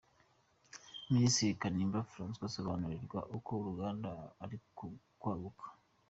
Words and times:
Minisitiri 1.13 1.59
Kanimba 1.61 2.07
Francois 2.11 2.47
asobanurirwa 2.49 3.19
uko 3.37 3.51
uruganda 3.61 4.09
ruri 4.39 4.57
kwagurwa. 5.21 5.65